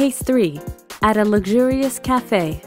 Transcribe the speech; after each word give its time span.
Case 0.00 0.22
3 0.22 0.58
At 1.02 1.18
a 1.18 1.24
luxurious 1.26 1.98
cafe. 1.98 2.62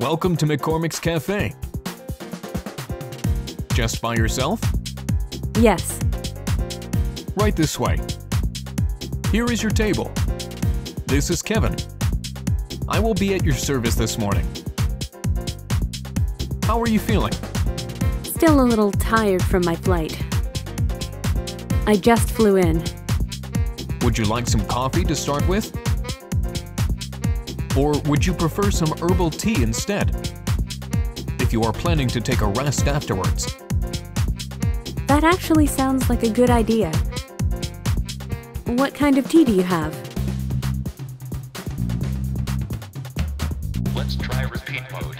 Welcome 0.00 0.36
to 0.38 0.46
McCormick's 0.46 0.98
Cafe. 0.98 1.54
Just 3.72 4.02
by 4.02 4.16
yourself? 4.16 4.60
Yes. 5.60 6.00
Right 7.36 7.54
this 7.54 7.78
way. 7.78 8.00
Here 9.30 9.44
is 9.44 9.62
your 9.62 9.70
table. 9.70 10.10
This 11.06 11.30
is 11.30 11.40
Kevin. 11.40 11.76
I 12.88 12.98
will 12.98 13.14
be 13.14 13.36
at 13.36 13.44
your 13.44 13.54
service 13.54 13.94
this 13.94 14.18
morning. 14.18 14.44
How 16.64 16.80
are 16.80 16.88
you 16.88 16.98
feeling? 16.98 17.34
Still 18.24 18.60
a 18.60 18.66
little 18.66 18.90
tired 18.90 19.44
from 19.44 19.64
my 19.64 19.76
flight. 19.76 20.20
I 21.86 21.94
just 21.94 22.32
flew 22.32 22.56
in. 22.56 22.82
Would 24.00 24.18
you 24.18 24.24
like 24.24 24.48
some 24.48 24.66
coffee 24.66 25.04
to 25.04 25.14
start 25.14 25.46
with? 25.46 25.83
Or 27.76 27.98
would 28.02 28.24
you 28.24 28.32
prefer 28.32 28.70
some 28.70 28.92
herbal 28.98 29.30
tea 29.30 29.60
instead? 29.62 30.14
If 31.40 31.52
you 31.52 31.62
are 31.62 31.72
planning 31.72 32.06
to 32.08 32.20
take 32.20 32.40
a 32.40 32.46
rest 32.46 32.86
afterwards. 32.86 33.56
That 35.06 35.24
actually 35.24 35.66
sounds 35.66 36.08
like 36.08 36.22
a 36.22 36.30
good 36.30 36.50
idea. 36.50 36.92
What 38.66 38.94
kind 38.94 39.18
of 39.18 39.28
tea 39.28 39.44
do 39.44 39.52
you 39.52 39.62
have? 39.64 39.92
Let's 43.94 44.14
try 44.16 44.42
repeat 44.42 44.82
mode. 44.92 45.16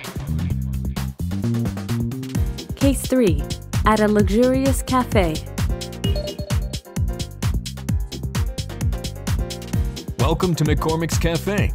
Case 2.77 3.03
3 3.07 3.43
At 3.85 3.99
a 3.99 4.07
luxurious 4.07 4.81
cafe. 4.83 5.35
Welcome 10.19 10.55
to 10.55 10.65
McCormick's 10.65 11.19
Cafe. 11.19 11.73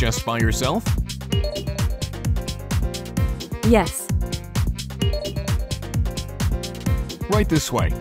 Just 0.00 0.24
by 0.24 0.38
yourself? 0.38 0.82
Yes. 3.68 4.08
Right 7.28 7.46
this 7.46 7.70
way. 7.70 7.92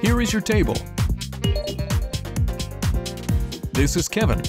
Here 0.00 0.22
is 0.22 0.32
your 0.32 0.40
table. 0.40 0.74
This 3.74 3.94
is 3.94 4.08
Kevin. 4.08 4.40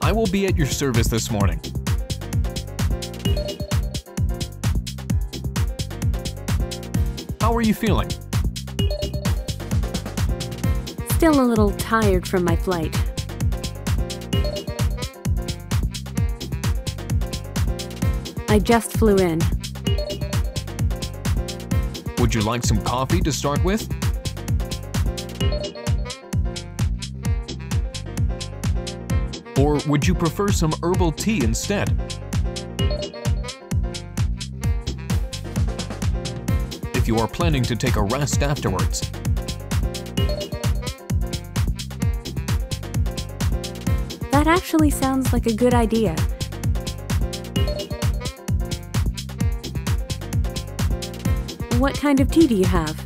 I 0.00 0.10
will 0.10 0.26
be 0.32 0.46
at 0.46 0.56
your 0.56 0.66
service 0.66 1.06
this 1.06 1.30
morning. 1.30 1.60
How 7.40 7.54
are 7.54 7.62
you 7.62 7.72
feeling? 7.72 8.10
I'm 11.24 11.32
still 11.32 11.44
a 11.44 11.46
little 11.46 11.70
tired 11.74 12.26
from 12.26 12.42
my 12.42 12.56
flight. 12.56 12.92
I 18.48 18.58
just 18.58 18.96
flew 18.96 19.14
in. 19.18 19.38
Would 22.18 22.34
you 22.34 22.40
like 22.40 22.64
some 22.64 22.82
coffee 22.82 23.20
to 23.20 23.30
start 23.30 23.62
with? 23.62 23.88
Or 29.56 29.78
would 29.86 30.04
you 30.04 30.16
prefer 30.16 30.48
some 30.48 30.72
herbal 30.82 31.12
tea 31.12 31.44
instead? 31.44 31.96
If 36.96 37.06
you 37.06 37.18
are 37.18 37.28
planning 37.28 37.62
to 37.62 37.76
take 37.76 37.94
a 37.94 38.02
rest 38.02 38.42
afterwards. 38.42 39.08
That 44.42 44.58
actually 44.58 44.90
sounds 44.90 45.32
like 45.32 45.46
a 45.46 45.54
good 45.54 45.72
idea. 45.72 46.16
What 51.78 51.94
kind 51.94 52.18
of 52.18 52.28
tea 52.28 52.48
do 52.48 52.56
you 52.56 52.64
have? 52.64 52.98